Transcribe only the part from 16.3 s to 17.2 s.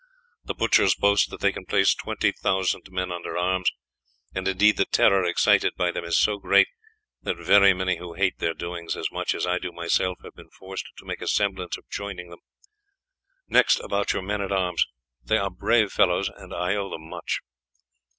I owe them